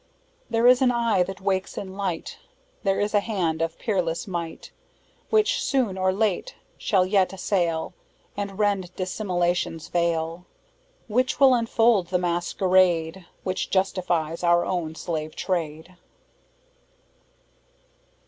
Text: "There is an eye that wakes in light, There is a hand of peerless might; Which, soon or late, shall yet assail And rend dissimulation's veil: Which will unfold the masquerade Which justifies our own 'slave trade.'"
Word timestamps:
"There 0.49 0.65
is 0.65 0.81
an 0.81 0.89
eye 0.91 1.21
that 1.21 1.41
wakes 1.41 1.77
in 1.77 1.95
light, 1.95 2.39
There 2.81 2.99
is 2.99 3.13
a 3.13 3.19
hand 3.19 3.61
of 3.61 3.77
peerless 3.77 4.25
might; 4.25 4.71
Which, 5.29 5.61
soon 5.63 5.95
or 5.95 6.11
late, 6.11 6.55
shall 6.79 7.05
yet 7.05 7.33
assail 7.33 7.93
And 8.35 8.57
rend 8.57 8.95
dissimulation's 8.95 9.89
veil: 9.89 10.47
Which 11.07 11.39
will 11.39 11.53
unfold 11.53 12.07
the 12.07 12.17
masquerade 12.17 13.27
Which 13.43 13.69
justifies 13.69 14.43
our 14.43 14.65
own 14.65 14.95
'slave 14.95 15.35
trade.'" 15.35 15.95